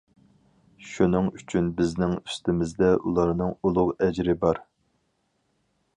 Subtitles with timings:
[0.91, 4.65] شۇنىڭ ئۈچۈن بىزنىڭ ئۈستىمىزدە ئۇلارنىڭ ئۇلۇغ ئەجرى بار.